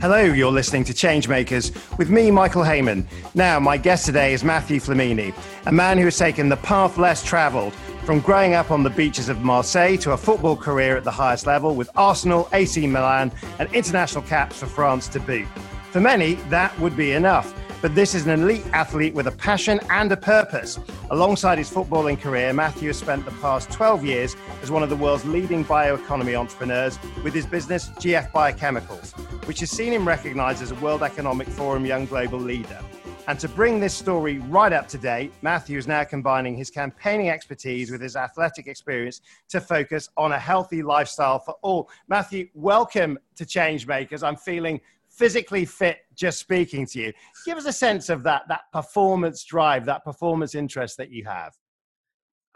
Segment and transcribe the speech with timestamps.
[0.00, 3.06] Hello, you're listening to Changemakers with me, Michael Hayman.
[3.34, 5.34] Now, my guest today is Matthew Flamini,
[5.66, 7.74] a man who has taken the path less travelled
[8.06, 11.46] from growing up on the beaches of Marseille to a football career at the highest
[11.46, 15.46] level with Arsenal, AC Milan, and international caps for France to boot.
[15.90, 17.54] For many, that would be enough.
[17.82, 20.78] But this is an elite athlete with a passion and a purpose.
[21.10, 24.96] Alongside his footballing career, Matthew has spent the past 12 years as one of the
[24.96, 29.12] world's leading bioeconomy entrepreneurs with his business, GF Biochemicals,
[29.46, 32.78] which has seen him recognized as a World Economic Forum Young Global Leader.
[33.26, 37.30] And to bring this story right up to date, Matthew is now combining his campaigning
[37.30, 41.88] expertise with his athletic experience to focus on a healthy lifestyle for all.
[42.08, 44.22] Matthew, welcome to Changemakers.
[44.22, 44.80] I'm feeling
[45.10, 47.12] physically fit just speaking to you.
[47.44, 51.52] Give us a sense of that that performance drive, that performance interest that you have.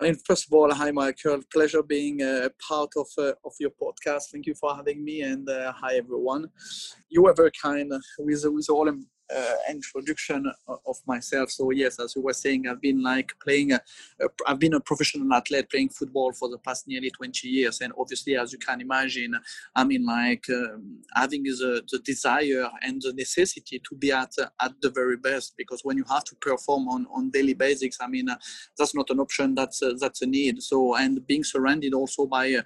[0.01, 1.41] I mean, first of all, hi Michael.
[1.53, 4.25] Pleasure being a part of uh, of your podcast.
[4.33, 6.49] Thank you for having me, and uh, hi everyone.
[7.09, 8.89] You were very kind with with all
[9.35, 11.51] uh, introduction of myself.
[11.51, 13.73] So yes, as you were saying, I've been like playing.
[13.73, 13.81] A,
[14.21, 17.93] a, I've been a professional athlete playing football for the past nearly 20 years, and
[17.99, 19.35] obviously, as you can imagine,
[19.75, 24.73] I mean, like um, having the, the desire and the necessity to be at at
[24.83, 25.55] the very best.
[25.57, 28.37] Because when you have to perform on on daily basics, I mean, uh,
[28.79, 29.55] that's not an option.
[29.55, 30.63] That's uh, that's a need.
[30.63, 32.63] So and being surrounded also by, uh,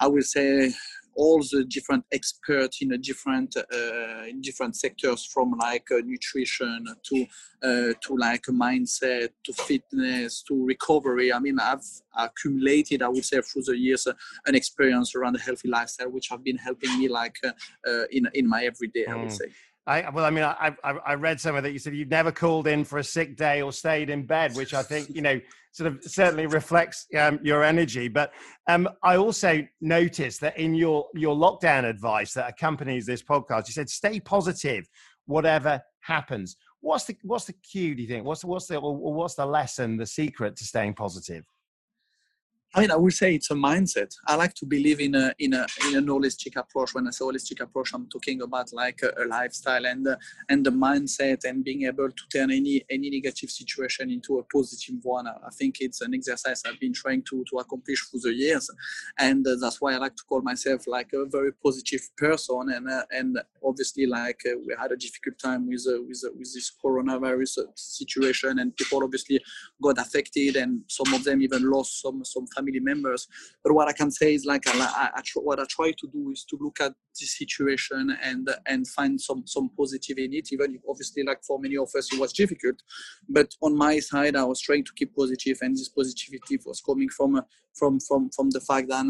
[0.00, 0.72] I will say
[1.16, 6.84] all the different experts in a different uh, in different sectors from like uh, nutrition
[7.02, 7.26] to
[7.62, 11.84] uh, to like a mindset to fitness to recovery i mean i've
[12.18, 14.12] accumulated i would say through the years uh,
[14.46, 17.52] an experience around a healthy lifestyle which have been helping me like uh,
[17.88, 19.32] uh, in in my everyday i would mm.
[19.32, 19.46] say
[19.88, 22.66] I, well, I mean, I, I, I read somewhere that you said you've never called
[22.66, 25.40] in for a sick day or stayed in bed, which I think, you know,
[25.76, 28.08] sort of certainly reflects um, your energy.
[28.08, 28.32] But
[28.66, 33.74] um, I also noticed that in your, your lockdown advice that accompanies this podcast, you
[33.74, 34.88] said stay positive,
[35.26, 36.56] whatever happens.
[36.80, 38.24] What's the, what's the cue, do you think?
[38.24, 41.44] What's, what's, the, what's the lesson, the secret to staying positive?
[42.76, 44.14] I mean, I would say it's a mindset.
[44.26, 46.92] I like to believe in a in a in an holistic approach.
[46.92, 50.16] When I say holistic approach, I'm talking about like a, a lifestyle and uh,
[50.50, 54.96] and the mindset and being able to turn any any negative situation into a positive
[55.04, 55.26] one.
[55.26, 58.68] I think it's an exercise I've been trying to to accomplish through the years,
[59.18, 62.60] and uh, that's why I like to call myself like a very positive person.
[62.74, 66.32] And uh, and obviously, like uh, we had a difficult time with uh, with uh,
[66.38, 69.40] with this coronavirus situation, and people obviously
[69.82, 73.28] got affected, and some of them even lost some some family family members.
[73.62, 76.44] But what I can say is like I, I, what I try to do is
[76.44, 80.52] to look at the situation and and find some some positive in it.
[80.52, 82.76] Even if obviously like for many of us it was difficult,
[83.28, 87.08] but on my side I was trying to keep positive, and this positivity was coming
[87.08, 87.42] from
[87.74, 89.06] from from from the fact that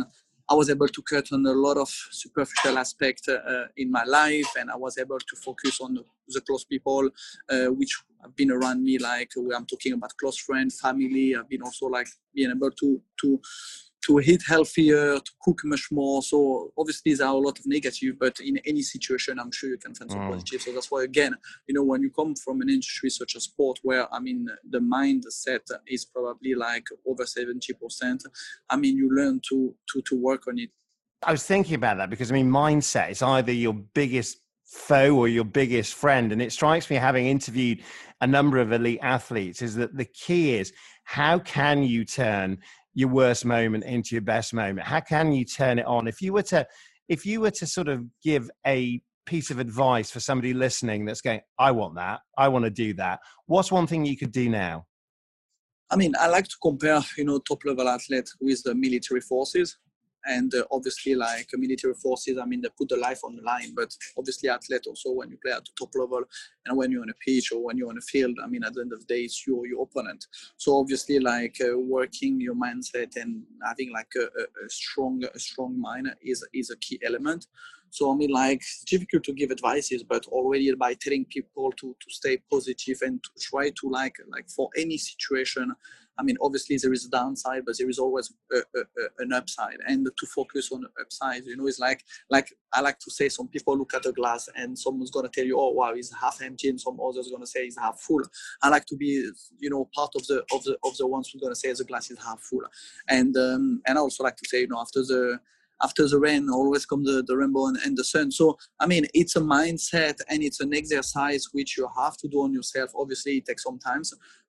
[0.48, 4.46] I was able to cut on a lot of superficial aspects uh, in my life,
[4.58, 7.10] and I was able to focus on the, the close people,
[7.48, 8.98] uh, which have been around me.
[8.98, 11.34] Like I'm talking about close friends, family.
[11.34, 13.40] I've been also like being able to to
[14.06, 16.22] to eat healthier, to cook much more.
[16.22, 19.78] So obviously there are a lot of negative, but in any situation, I'm sure you
[19.78, 20.30] can find some mm.
[20.30, 20.62] positive.
[20.62, 21.34] So that's why again,
[21.66, 24.78] you know, when you come from an industry such as sport, where I mean the
[24.78, 28.24] mindset is probably like over seventy percent,
[28.70, 30.70] I mean you learn to to to work on it.
[31.22, 35.28] I was thinking about that because I mean mindset is either your biggest foe or
[35.28, 37.80] your biggest friend and it strikes me having interviewed
[38.20, 40.72] a number of elite athletes is that the key is
[41.04, 42.58] how can you turn
[42.96, 44.86] your worst moment into your best moment?
[44.86, 46.08] How can you turn it on?
[46.08, 46.66] If you were to,
[47.08, 51.20] if you were to sort of give a piece of advice for somebody listening that's
[51.20, 53.20] going, I want that, I want to do that.
[53.44, 54.86] What's one thing you could do now?
[55.90, 59.76] I mean, I like to compare, you know, top level athlete with the military forces
[60.26, 63.72] and uh, obviously like military forces i mean they put the life on the line
[63.74, 66.22] but obviously athlete also when you play at the top level
[66.66, 68.74] and when you're on a pitch or when you're on a field i mean at
[68.74, 70.26] the end of the day it's your your opponent.
[70.56, 75.80] So obviously like uh, working your mindset and having like a, a, strong a strong
[75.80, 77.46] mind is is a key element
[77.96, 81.96] so I mean, like, it's difficult to give advices, but already by telling people to
[81.98, 85.74] to stay positive and to try to like like for any situation,
[86.18, 89.32] I mean, obviously there is a downside, but there is always a, a, a, an
[89.32, 89.78] upside.
[89.86, 93.30] And to focus on the upside, you know, it's like like I like to say,
[93.30, 96.42] some people look at a glass and someone's gonna tell you, oh wow, it's half
[96.42, 98.24] empty, and some others gonna say it's half full.
[98.62, 101.40] I like to be, you know, part of the of the of the ones who's
[101.40, 102.64] gonna say the glass is half full.
[103.08, 105.40] And um, and I also like to say, you know, after the
[105.82, 109.06] after the rain always comes the, the rainbow and, and, the sun so i mean
[109.14, 113.38] it's a mindset and it's an exercise which you have to do on yourself obviously
[113.38, 114.02] it takes some time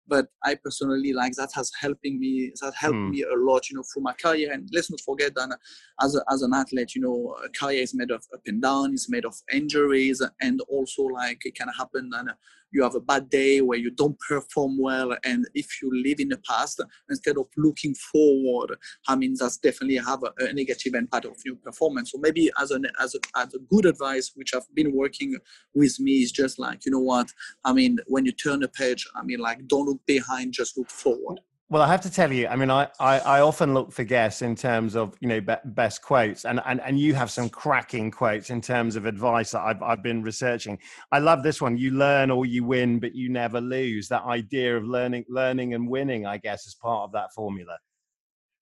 [0.07, 3.09] but I personally like that has helping me that helped mm.
[3.11, 4.51] me a lot, you know, through my career.
[4.51, 5.57] And let's not forget that
[6.01, 8.93] as a, as an athlete, you know, a career is made of up and down,
[8.93, 12.29] it's made of injuries, and also like it can happen and
[12.71, 16.29] you have a bad day where you don't perform well and if you live in
[16.29, 18.75] the past instead of looking forward
[19.07, 22.11] i mean that's definitely have a, a negative impact of your performance.
[22.11, 25.35] So maybe as an as a, as a good advice which i've been working
[25.73, 27.31] with me is just like you know what?
[27.65, 30.89] I mean when you turn a page i mean like don't look behind just look
[30.89, 34.05] forward well, I have to tell you, I mean, I, I, I often look for
[34.05, 37.49] guests in terms of, you know, be, best quotes and, and, and you have some
[37.49, 40.79] cracking quotes in terms of advice that I've, I've been researching.
[41.11, 41.77] I love this one.
[41.77, 44.07] You learn or you win, but you never lose.
[44.07, 47.77] That idea of learning, learning and winning, I guess, is part of that formula.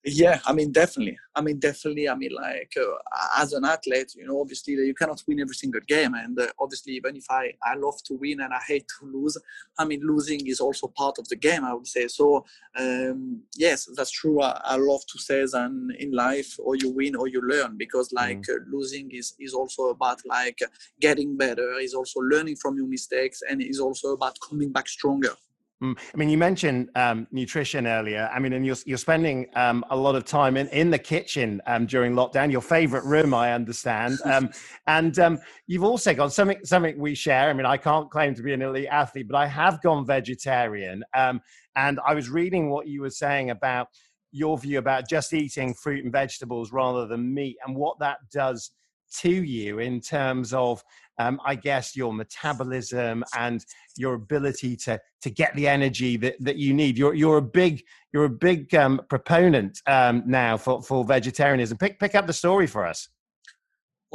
[0.07, 1.17] Yeah, I mean, definitely.
[1.35, 2.07] I mean, definitely.
[2.07, 5.81] I mean, like uh, as an athlete, you know, obviously you cannot win every single
[5.81, 9.05] game, and uh, obviously, even if I I love to win and I hate to
[9.07, 9.35] lose,
[9.79, 11.65] I mean, losing is also part of the game.
[11.65, 12.45] I would say so.
[12.77, 14.41] Um, yes, that's true.
[14.41, 18.13] I, I, love to say that in life, or you win or you learn, because
[18.13, 18.55] like mm.
[18.55, 20.59] uh, losing is is also about like
[21.01, 21.79] getting better.
[21.79, 25.35] Is also learning from your mistakes, and is also about coming back stronger.
[25.83, 28.29] Mm, I mean, you mentioned um, nutrition earlier.
[28.33, 31.61] I mean, and you're, you're spending um, a lot of time in, in the kitchen
[31.67, 34.19] um, during lockdown, your favorite room, I understand.
[34.35, 34.49] Um,
[34.87, 37.49] and um, you've also got something, something we share.
[37.49, 41.03] I mean, I can't claim to be an elite athlete, but I have gone vegetarian.
[41.13, 41.41] Um,
[41.75, 43.87] and I was reading what you were saying about
[44.31, 48.71] your view about just eating fruit and vegetables rather than meat and what that does
[49.19, 50.83] to you in terms of
[51.17, 53.63] um, I guess your metabolism and
[53.97, 56.97] your ability to to get the energy that, that you need.
[56.97, 57.83] You're you're a big
[58.13, 61.77] you're a big um, proponent um, now for, for vegetarianism.
[61.77, 63.09] Pick pick up the story for us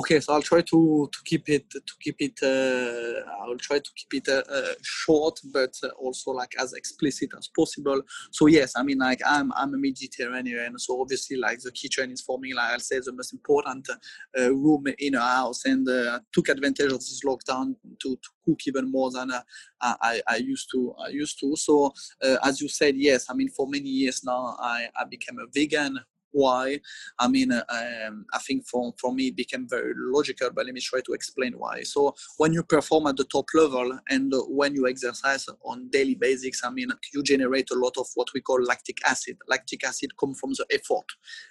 [0.01, 3.91] okay so i'll try to to keep it to keep it uh, i'll try to
[3.95, 8.01] keep it uh, uh, short but uh, also like as explicit as possible.
[8.31, 12.23] So yes i mean like i'm i'm a mediterranean so obviously like the kitchen is
[12.23, 13.89] for me like i'll say the most important
[14.39, 18.61] uh, room in a house and uh, took advantage of this lockdown to, to cook
[18.67, 19.31] even more than
[19.83, 21.57] I, I used to i used to.
[21.57, 21.93] So
[22.49, 25.99] as you said yes i mean for many years now i i became a vegan
[26.33, 26.81] why.
[27.19, 30.75] I mean uh, um, i think for, for me it became very logical but let
[30.75, 31.83] me try to explain why.
[31.83, 36.63] So when you perform at the top level and when you exercise on daily basics
[36.65, 39.37] i mean you generate a lot of what we call lactic acid.
[39.49, 41.07] Lactic acid comes from the effort.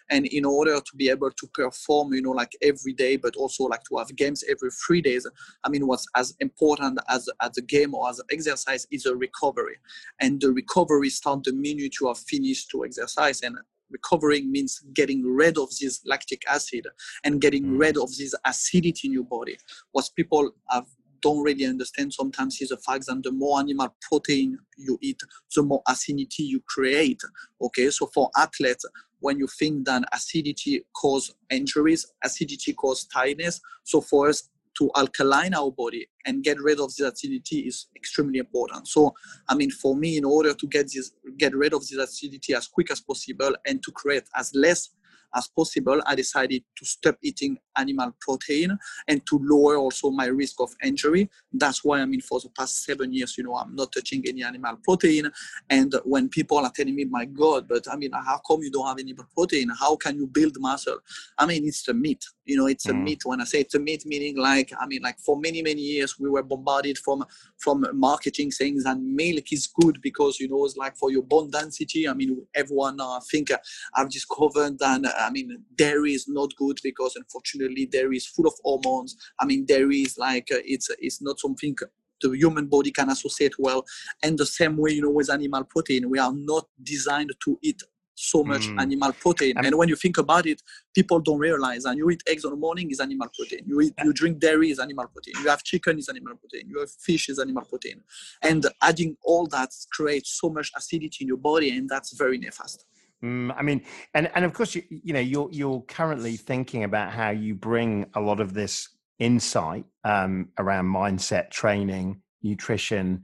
[0.09, 3.65] And in order to be able to perform you know like every day but also
[3.65, 5.27] like to have games every three days
[5.63, 9.77] i mean what's as important as as a game or as exercise is a recovery.
[10.19, 13.41] And the recovery starts the minute you have finished to exercise.
[13.41, 13.57] And
[13.89, 16.87] recovering means getting rid of this lactic acid
[17.23, 17.79] and getting mm.
[17.79, 19.57] rid of this acidity in your body.
[19.91, 20.85] What people have
[21.21, 25.19] don't really understand sometimes is the fact that the more animal protein you eat,
[25.55, 27.21] the more acidity you create.
[27.61, 28.85] Okay, so for athletes,
[29.19, 33.59] when you think that acidity cause injuries, acidity cause tiredness.
[33.83, 38.39] So for us, to alkaline our body and get rid of this acidity is extremely
[38.39, 38.87] important.
[38.87, 39.13] So,
[39.47, 42.67] I mean, for me, in order to get this, get rid of this acidity as
[42.67, 44.89] quick as possible and to create as less
[45.35, 48.77] as possible, I decided to stop eating animal protein
[49.07, 51.29] and to lower also my risk of injury.
[51.53, 54.43] That's why I mean, for the past seven years, you know, I'm not touching any
[54.43, 55.29] animal protein.
[55.69, 58.87] And when people are telling me, my God, but I mean, how come you don't
[58.87, 59.69] have any protein?
[59.79, 60.97] How can you build muscle?
[61.37, 62.23] I mean, it's the myth.
[62.49, 63.03] You know, it's a mm.
[63.03, 63.19] myth.
[63.23, 66.19] When I say it's a myth, meaning like, I mean, like for many, many years,
[66.19, 67.23] we were bombarded from
[67.57, 71.49] from marketing saying that milk is good because, you know, it's like for your bone
[71.49, 72.07] density.
[72.07, 73.57] I mean, everyone, uh, I think, uh,
[73.95, 78.53] I've discovered that, I mean, dairy is not good because unfortunately, dairy is full of
[78.63, 81.75] hormones i mean dairy is like uh, it's it's not something
[82.21, 83.85] the human body can associate well
[84.23, 87.81] and the same way you know with animal protein we are not designed to eat
[88.19, 88.81] so much mm.
[88.81, 89.55] animal protein.
[89.57, 90.61] And when you think about it
[90.93, 93.63] people don't realize and you eat eggs in the morning is animal protein.
[93.65, 95.35] You eat you drink dairy is animal protein.
[95.41, 96.69] You have chicken is animal protein.
[96.69, 98.01] You have fish is animal protein.
[98.41, 102.79] And adding all that creates so much acidity in your body and that's very nefast.
[103.23, 103.83] Mm, I mean,
[104.13, 108.05] and and of course, you, you know, you're you're currently thinking about how you bring
[108.13, 108.87] a lot of this
[109.19, 113.23] insight um, around mindset training, nutrition,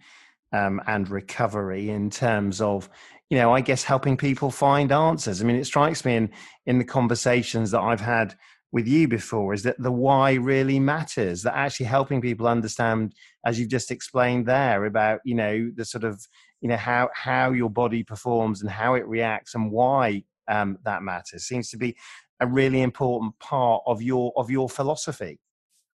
[0.51, 2.89] um, and recovery in terms of,
[3.29, 5.41] you know, I guess helping people find answers.
[5.41, 6.29] I mean, it strikes me in
[6.65, 8.35] in the conversations that I've had
[8.71, 11.43] with you before is that the why really matters.
[11.43, 13.13] That actually helping people understand,
[13.45, 16.25] as you've just explained there, about you know the sort of
[16.61, 21.03] you know how how your body performs and how it reacts and why um, that
[21.03, 21.95] matters seems to be
[22.41, 25.39] a really important part of your of your philosophy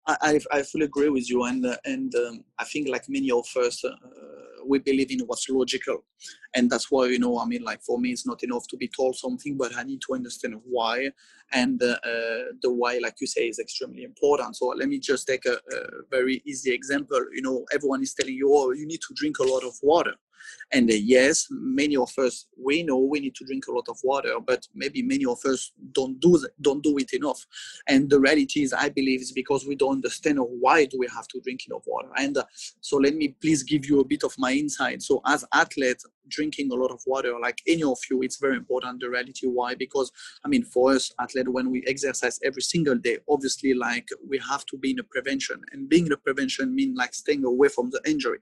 [0.08, 3.46] I, I fully agree with you, and uh, and um, I think like many of
[3.56, 3.92] us, uh,
[4.66, 6.04] we believe in what's logical,
[6.56, 8.88] and that's why you know I mean like for me it's not enough to be
[8.88, 11.10] told something, but I need to understand why,
[11.52, 11.96] and uh,
[12.62, 14.56] the why, like you say, is extremely important.
[14.56, 17.24] So let me just take a, a very easy example.
[17.34, 20.14] You know, everyone is telling you, oh, you need to drink a lot of water
[20.72, 23.98] and uh, yes, many of us we know we need to drink a lot of
[24.04, 27.46] water, but maybe many of us don't do that, don't do it enough.
[27.88, 31.28] And the reality is, I believe, is because we don't understand why do we have
[31.30, 32.10] to drink enough water.
[32.18, 32.44] And uh,
[32.82, 35.02] so let me please give you a bit of my insight.
[35.02, 39.02] So as athletes, drinking a lot of water, like any of you, it's very important.
[39.02, 39.76] The reality why?
[39.76, 40.12] Because
[40.46, 44.66] I mean, for us athletes, when we exercise every single day, obviously, like we have
[44.68, 47.90] to be in a prevention, and being in a prevention means like staying away from
[47.90, 48.40] the injury.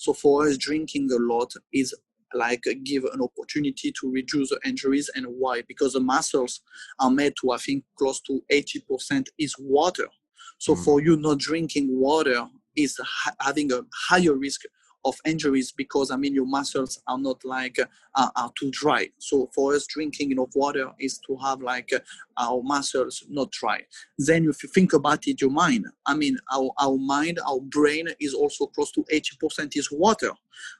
[0.00, 1.94] So for us, drinking a lot is
[2.32, 5.10] like give an opportunity to reduce the injuries.
[5.14, 5.62] And why?
[5.68, 6.62] Because the muscles
[7.00, 10.08] are made to i think close to 80% is water.
[10.56, 10.84] So mm.
[10.84, 14.62] for you not drinking water is ha- having a higher risk
[15.04, 17.78] of injuries because I mean your muscles are not like
[18.14, 19.08] uh, are too dry.
[19.18, 21.90] So for us, drinking enough water is to have like
[22.38, 23.80] our muscles not dry.
[24.18, 25.86] Then if you think about it, your mind.
[26.06, 30.32] I mean our our mind, our brain is also close to 80% is water.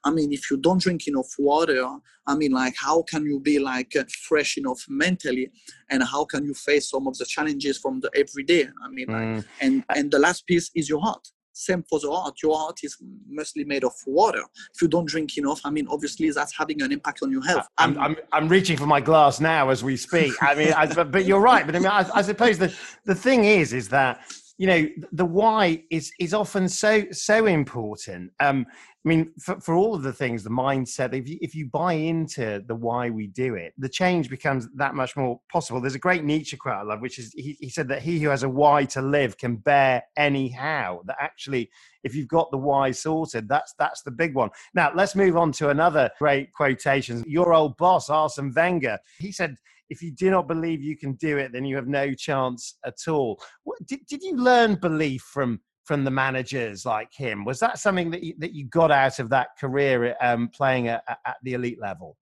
[0.04, 1.86] I mean if you don't drink enough water,
[2.26, 3.94] I mean like how can you be like
[4.28, 5.50] fresh enough mentally,
[5.88, 8.68] and how can you face some of the challenges from the everyday?
[8.84, 9.36] I mean mm.
[9.36, 11.26] like, and and the last piece is your heart
[11.60, 12.36] same for the heart.
[12.42, 12.96] Your heart is
[13.28, 14.42] mostly made of water.
[14.74, 17.66] If you don't drink enough, I mean, obviously that's having an impact on your health.
[17.78, 20.32] I'm, I'm, I'm reaching for my glass now as we speak.
[20.42, 21.66] I mean, I, but you're right.
[21.66, 22.74] But I mean, I, I suppose the,
[23.04, 24.22] the thing is, is that
[24.60, 28.30] you know the why is is often so so important.
[28.40, 31.66] Um i mean for, for all of the things the mindset if you if you
[31.70, 35.80] buy into the why we do it the change becomes that much more possible.
[35.80, 38.28] There's a great nietzsche quote i love which is he, he said that he who
[38.28, 41.70] has a why to live can bear any how that actually
[42.04, 44.50] if you've got the why sorted that's that's the big one.
[44.74, 47.24] Now let's move on to another great quotation.
[47.26, 49.56] Your old boss arsene wenger he said
[49.90, 53.08] if you do not believe you can do it, then you have no chance at
[53.08, 53.42] all.
[53.64, 57.44] What, did, did you learn belief from from the managers like him?
[57.44, 61.02] Was that something that you, that you got out of that career um, playing at,
[61.08, 62.16] at the elite level?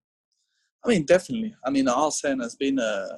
[0.84, 1.54] I mean, definitely.
[1.66, 3.08] I mean, Arsene has been uh,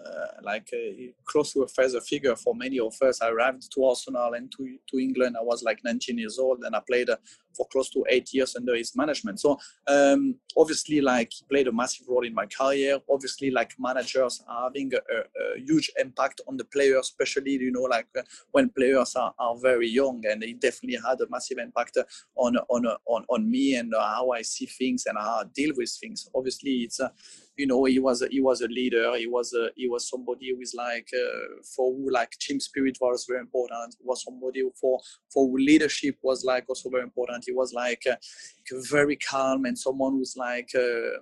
[0.42, 3.21] like a, close to a father figure for many of us.
[3.21, 5.37] I arrived to Arsenal and to, to England.
[5.38, 7.16] I was like 19 years old, and I played uh,
[7.57, 9.40] for close to eight years under his management.
[9.40, 12.99] So um, obviously, like he played a massive role in my career.
[13.11, 17.83] Obviously, like managers are having a, a, huge impact on the players, especially you know
[17.83, 21.99] like uh, when players are, are very young, and he definitely had a massive impact
[22.37, 25.90] on on on, on me and how I see things and how I deal with
[26.00, 26.28] things.
[26.35, 27.09] Obviously, it's uh,
[27.57, 29.16] you know he was a, he was a leader.
[29.16, 32.99] He was a, he was somebody who is like uh, for who like team spirit
[33.00, 33.97] was very important.
[33.99, 35.00] He was somebody for
[35.33, 38.16] for leadership was like also very important he was like uh,
[38.90, 41.18] very calm and someone who's like uh,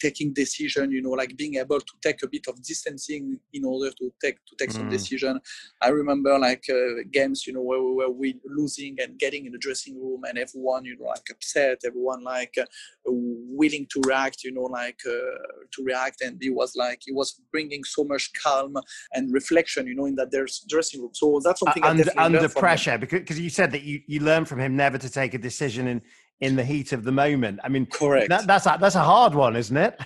[0.00, 3.90] taking decision you know like being able to take a bit of distancing in order
[3.90, 4.74] to take to take mm.
[4.74, 5.40] some decision.
[5.80, 9.52] I remember like uh, games you know where we were we losing and getting in
[9.52, 12.64] the dressing room and everyone you know like upset everyone like uh,
[13.06, 15.10] willing to react you know like uh,
[15.72, 16.20] to react.
[16.22, 18.74] And he was like he was bringing so much calm
[19.12, 21.10] and reflection you know in that there's dressing room.
[21.14, 24.60] So that's something under, under pressure because, because you said that you you learn from
[24.60, 26.02] him never to take a decision in
[26.40, 27.60] in the heat of the moment.
[27.62, 28.28] I mean, correct.
[28.28, 29.98] That, that's a, that's a hard one, isn't it?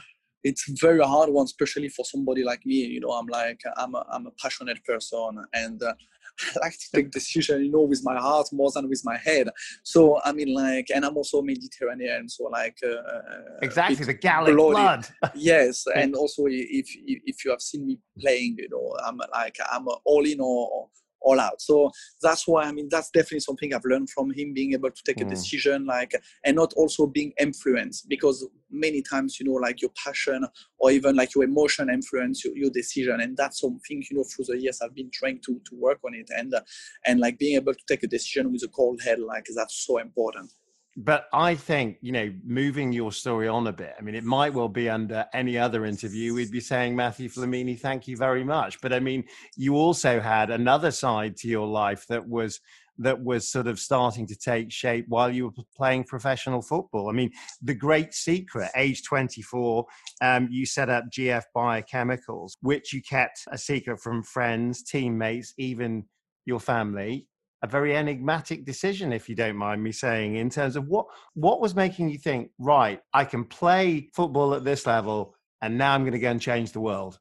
[0.43, 2.75] It's very hard one, especially for somebody like me.
[2.75, 5.95] You know, I'm like I'm a, I'm a passionate person, and uh,
[6.57, 9.49] I like to take decision, you know, with my heart more than with my head.
[9.85, 13.23] So I mean, like, and I'm also Mediterranean, so like uh, uh
[13.62, 15.07] exactly the Gallic blood.
[15.35, 19.87] yes, and also if if you have seen me playing, you know, I'm like I'm
[20.05, 20.88] all in or
[21.25, 21.61] all out.
[21.61, 21.90] So
[22.23, 25.16] that's why I mean that's definitely something I've learned from him, being able to take
[25.16, 25.26] mm.
[25.26, 26.14] a decision, like
[26.45, 30.47] and not also being influenced because many times you know like your passion
[30.78, 34.45] or even like your emotion influence your, your decision, and that's something you know through
[34.47, 36.61] the years I've been trying to to work on it and uh,
[37.07, 39.99] and like being able to take a decision with a cold head, like that's so
[39.99, 40.52] important
[40.96, 44.54] but I think, you know, moving your story on a bit, I mean, it might
[44.54, 48.80] well be under any other interview, we'd be saying, Matthew Flamini, thank you very much.
[48.80, 49.24] But I mean,
[49.56, 52.60] you also had another side to your life that was
[52.98, 57.10] that was sort of starting to take shape while you were playing professional football.
[57.10, 59.84] I mean, the great secret, age 24,
[60.20, 66.04] um, you set up GF Biochemicals, which you kept a secret from friends, teammates, even
[66.46, 67.26] your family
[67.64, 71.62] a very enigmatic decision, if you don't mind me saying, in terms of what what
[71.62, 76.02] was making you think, right, I can play football at this level, and now I'm
[76.02, 77.18] going to go and change the world.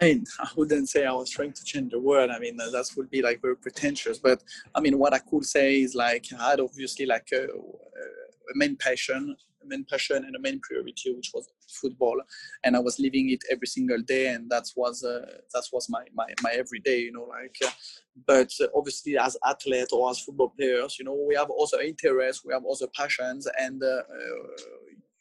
[0.00, 2.30] I mean, I wouldn't say I was trying to change the world.
[2.30, 4.20] I mean, that would be like very pretentious.
[4.20, 4.40] But
[4.72, 8.76] I mean, what I could say is like I had obviously like a, a main
[8.76, 9.34] passion,
[9.66, 12.20] main passion and a main priority, which was football,
[12.64, 16.04] and I was living it every single day, and that was uh, that was my
[16.14, 17.56] my my everyday, you know, like.
[17.64, 17.70] Uh,
[18.26, 22.54] but obviously, as athletes or as football players, you know, we have other interests, we
[22.54, 24.02] have other passions, and uh,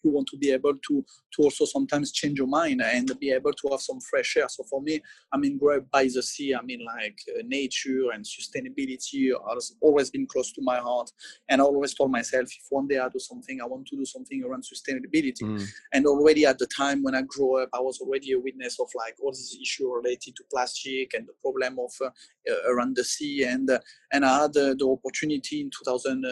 [0.06, 3.52] you want to be able to to also sometimes change your mind and be able
[3.52, 4.48] to have some fresh air.
[4.50, 5.02] So for me,
[5.34, 6.56] I mean, grow up by the sea.
[6.56, 11.12] I mean, like uh, nature and sustainability has always been close to my heart.
[11.50, 14.06] And I always told myself, if one day I do something, I want to do
[14.06, 15.42] something around sustainability.
[15.42, 15.68] Mm.
[15.94, 18.88] And already at the time when I grew up, I was already a witness of
[18.96, 22.10] like all these issues related to plastic and the problem of uh,
[22.50, 23.44] uh, around the sea.
[23.44, 23.80] And uh,
[24.14, 26.26] and I had the opportunity in 2000.
[26.26, 26.30] Uh,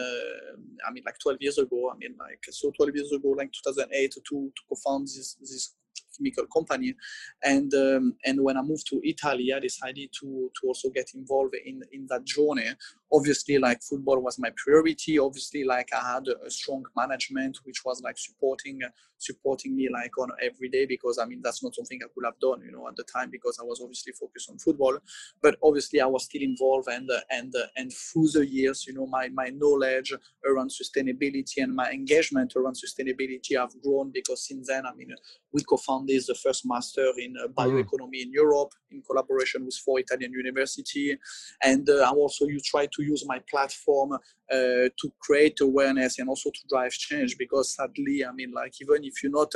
[0.86, 1.90] I mean, like 12 years ago.
[1.92, 5.74] I mean, like so 12 years ago, like 2008, to to co-found found this this
[6.16, 6.94] chemical company.
[7.42, 11.54] And um, and when I moved to Italy, I decided to to also get involved
[11.64, 12.70] in in that journey.
[13.12, 15.18] Obviously, like football was my priority.
[15.18, 18.80] Obviously, like I had a, strong management which was like supporting
[19.18, 22.38] supporting me like on every day because I mean that's not something I could have
[22.40, 24.98] done, you know, at the time because I was obviously focused on football.
[25.42, 29.28] But obviously, I was still involved, and and and through the years, you know, my
[29.28, 30.12] my knowledge
[30.46, 35.14] around sustainability and my engagement around sustainability have grown because since then, I mean,
[35.52, 37.54] we co-founded the first master in uh, mm.
[37.54, 41.16] bioeconomy in Europe in collaboration with four Italian university.
[41.62, 44.18] And uh, I also you try to use my platform uh,
[44.50, 49.22] to create awareness and also to drive change because sadly, I mean, like even if
[49.22, 49.52] you're not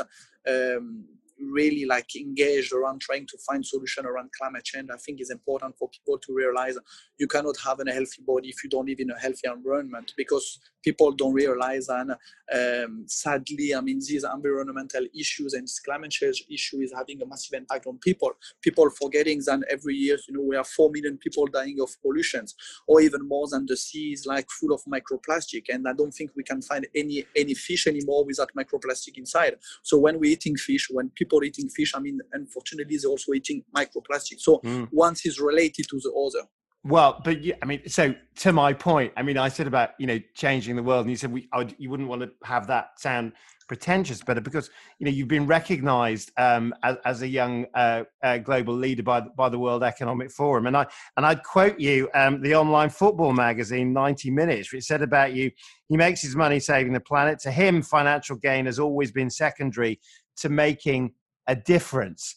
[0.48, 1.04] um,
[1.40, 5.76] really like engaged around trying to find solution around climate change i think it's important
[5.78, 6.76] for people to realize
[7.18, 10.60] you cannot have a healthy body if you don't live in a healthy environment because
[10.84, 12.12] people don't realize and
[12.54, 17.26] um, sadly i mean these environmental issues and this climate change issue is having a
[17.26, 18.32] massive impact on people.
[18.62, 22.54] People forgetting that every year you know we have 4 million people dying of pollutions
[22.86, 26.30] or even more than the sea is like full of microplastic and i don't think
[26.36, 29.54] we can find any any fish anymore without microplastic inside.
[29.82, 33.32] So when we're eating fish when people people eating fish, I mean, unfortunately, they're also
[33.32, 34.40] eating microplastic.
[34.40, 34.88] So mm.
[34.92, 36.46] once is related to the other.
[36.84, 40.06] Well, but yeah, I mean, so to my point, I mean, I said about you
[40.06, 43.00] know changing the world, and you said we would, you wouldn't want to have that
[43.00, 43.32] sound
[43.68, 48.38] pretentious, but because you know you've been recognised um, as, as, a young uh, uh,
[48.38, 50.86] global leader by by the World Economic Forum, and I
[51.16, 55.50] and I'd quote you um, the online football magazine 90 Minutes, which said about you,
[55.88, 57.40] he makes his money saving the planet.
[57.40, 60.00] To him, financial gain has always been secondary
[60.38, 61.12] to making
[61.48, 62.36] a difference.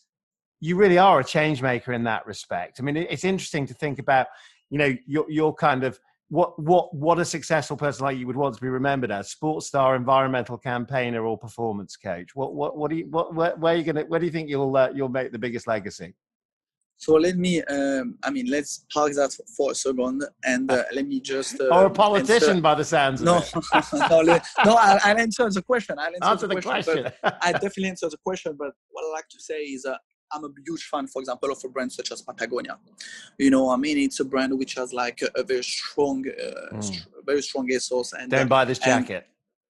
[0.59, 2.79] You really are a change maker in that respect.
[2.79, 4.27] I mean, it's interesting to think about,
[4.69, 5.99] you know, your, your kind of
[6.31, 9.67] what what what a successful person like you would want to be remembered as sports
[9.67, 13.77] star environmental campaigner or performance coach what what what do you what where, where are
[13.77, 16.15] you gonna where do you think you'll uh, you'll make the biggest legacy
[17.01, 21.07] so let me, um, I mean, let's park that for a second and uh, let
[21.07, 21.59] me just.
[21.59, 22.61] Uh, or a politician answer.
[22.61, 23.41] by the sounds no,
[24.11, 25.97] no, let, no, I'll, I'll, answer the question.
[25.97, 27.01] I'll answer, answer the, the question.
[27.01, 27.37] question.
[27.41, 29.95] I definitely answer the question, but what I like to say is uh,
[30.31, 32.77] I'm a huge fan, for example, of a brand such as Patagonia.
[33.39, 36.75] You know, I mean, it's a brand which has like a, a very strong, uh,
[36.75, 36.83] mm.
[36.83, 38.13] st- very strong ethos.
[38.13, 39.25] And don't buy this jacket.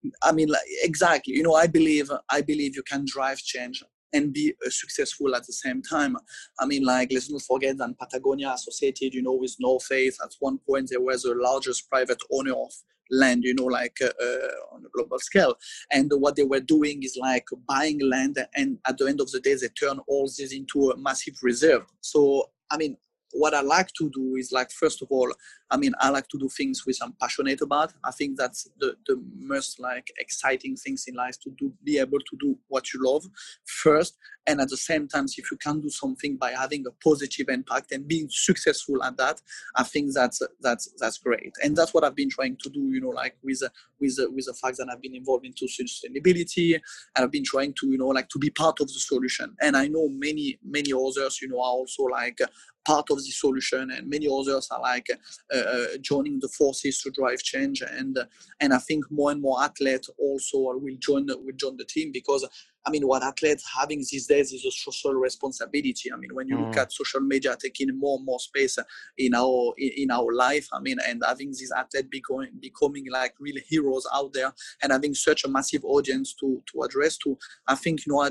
[0.02, 1.34] And, I mean, like, exactly.
[1.34, 5.46] You know, I believe I believe you can drive change and be uh, successful at
[5.46, 6.16] the same time.
[6.58, 10.18] I mean, like, let's not forget that Patagonia associated, you know, with North Face.
[10.22, 12.72] At one point, they were the largest private owner of
[13.10, 15.54] land, you know, like uh, uh, on a global scale.
[15.90, 19.40] And what they were doing is like buying land, and at the end of the
[19.40, 21.84] day, they turn all this into a massive reserve.
[22.00, 22.96] So, I mean,
[23.32, 25.32] what I like to do is like first of all,
[25.70, 27.94] I mean, I like to do things which I'm passionate about.
[28.04, 32.18] I think that's the, the most like exciting things in life to do, be able
[32.18, 33.24] to do what you love
[33.64, 34.18] first.
[34.46, 37.92] And at the same time, if you can do something by having a positive impact
[37.92, 39.40] and being successful at that,
[39.76, 41.52] I think that's that's that's great.
[41.62, 42.80] And that's what I've been trying to do.
[42.80, 43.62] You know, like with
[44.00, 47.86] with with the fact that I've been involved into sustainability, and I've been trying to
[47.86, 49.54] you know like to be part of the solution.
[49.60, 52.38] And I know many many others, you know, are also like
[52.84, 55.08] part of the solution, and many others are like.
[55.52, 58.18] Uh, uh, joining the forces to drive change and
[58.60, 62.46] and I think more and more athletes also will join will join the team because
[62.86, 66.12] I mean, what athletes having these days is a social responsibility.
[66.12, 66.66] I mean, when you mm.
[66.66, 68.78] look at social media taking more and more space
[69.18, 73.56] in our in our life, I mean, and having these athletes becoming becoming like real
[73.68, 78.06] heroes out there, and having such a massive audience to to address to, I think
[78.06, 78.30] you know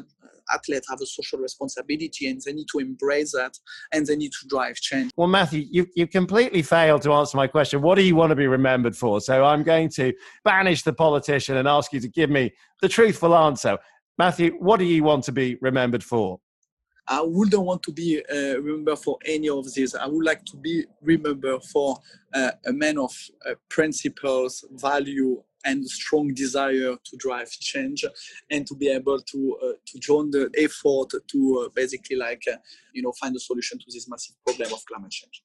[0.51, 3.57] athletes have a social responsibility and they need to embrace that
[3.93, 5.11] and they need to drive change.
[5.15, 7.81] Well, Matthew, you, you completely failed to answer my question.
[7.81, 9.21] What do you want to be remembered for?
[9.21, 13.35] So I'm going to banish the politician and ask you to give me the truthful
[13.35, 13.77] answer.
[14.17, 16.39] Matthew, what do you want to be remembered for?
[17.07, 19.95] I wouldn't want to be uh, remembered for any of this.
[19.95, 21.97] I would like to be remembered for
[22.33, 23.11] uh, a man of
[23.45, 28.05] uh, principles, value, and strong desire to drive change,
[28.49, 32.57] and to be able to uh, to join the effort to uh, basically like uh,
[32.93, 35.43] you know find a solution to this massive problem of climate change.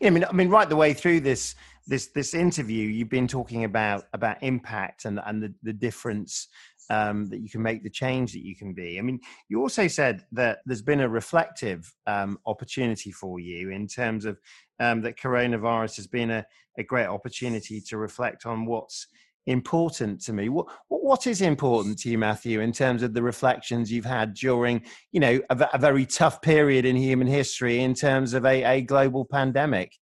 [0.00, 1.54] Yeah, I mean, I mean, right the way through this
[1.86, 6.48] this this interview, you've been talking about about impact and and the, the difference
[6.90, 8.98] um, that you can make, the change that you can be.
[8.98, 13.86] I mean, you also said that there's been a reflective um, opportunity for you in
[13.86, 14.38] terms of
[14.80, 16.44] um, that coronavirus has been a,
[16.78, 19.08] a great opportunity to reflect on what's
[19.46, 20.48] important to me.
[20.48, 24.82] What what is important to you, Matthew, in terms of the reflections you've had during,
[25.12, 28.80] you know, a, a very tough period in human history in terms of a, a
[28.80, 29.92] global pandemic?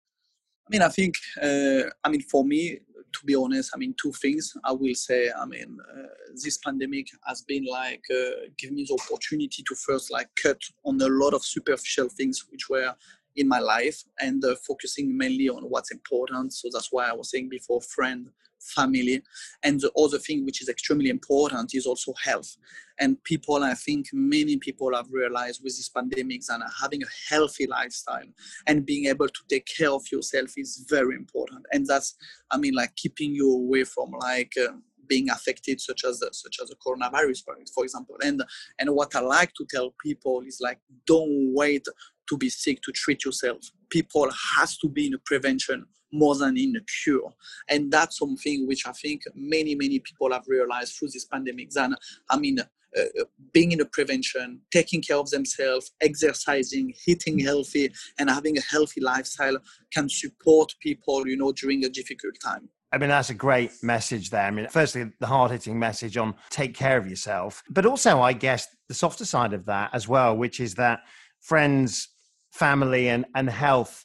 [0.66, 2.78] I mean, I think, uh, I mean, for me,
[3.14, 5.30] to be honest, I mean, two things I will say.
[5.30, 6.08] I mean, uh,
[6.42, 11.00] this pandemic has been like uh, giving me the opportunity to first like cut on
[11.00, 12.94] a lot of superficial things which were
[13.36, 16.52] in my life and uh, focusing mainly on what's important.
[16.52, 18.28] So that's why I was saying before, friend,
[18.60, 19.22] family.
[19.62, 22.56] And the other thing which is extremely important is also health.
[23.00, 27.66] And people, I think many people have realized with this pandemic that having a healthy
[27.66, 28.28] lifestyle
[28.66, 31.64] and being able to take care of yourself is very important.
[31.72, 32.16] And that's,
[32.50, 34.72] I mean, like keeping you away from like, uh,
[35.08, 37.42] being affected such as such as a coronavirus
[37.74, 38.42] for example and
[38.78, 41.84] and what i like to tell people is like don't wait
[42.28, 43.58] to be sick to treat yourself
[43.90, 47.32] people has to be in a prevention more than in a cure.
[47.68, 51.70] And that's something which I think many, many people have realized through this pandemic.
[51.70, 51.94] Then,
[52.30, 52.58] I mean,
[52.96, 58.56] uh, uh, being in a prevention, taking care of themselves, exercising, eating healthy, and having
[58.56, 59.58] a healthy lifestyle
[59.92, 62.68] can support people, you know, during a difficult time.
[62.92, 64.44] I mean, that's a great message there.
[64.44, 68.32] I mean, firstly, the hard hitting message on take care of yourself, but also, I
[68.32, 71.00] guess, the softer side of that as well, which is that
[71.40, 72.08] friends,
[72.52, 74.04] family, and, and health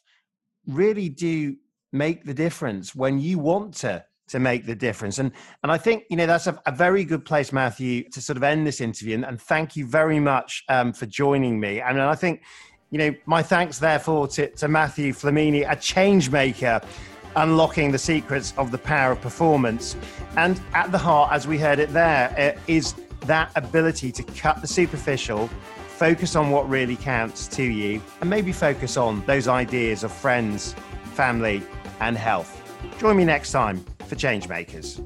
[0.65, 1.56] really do
[1.91, 5.17] make the difference when you want to to make the difference.
[5.19, 5.32] And
[5.63, 8.43] and i think you know that's a, a very good place matthew to sort of
[8.43, 9.15] end this interview.
[9.15, 11.82] And, and thank you very much um, for joining me.
[11.82, 12.43] And i think
[12.91, 16.82] you know my thanks therefore to, to matthew flamini a change maker
[17.36, 19.95] unlocking the secrets of the power of performance.
[20.38, 24.62] And at the heart as we heard it there uh, is that ability to cut
[24.62, 25.47] the superficial
[25.88, 30.73] focus on what really counts to you and maybe focus on those ideas of friends
[31.13, 31.62] family
[32.00, 32.56] and health.
[33.00, 35.00] Join me next time for Changemakers.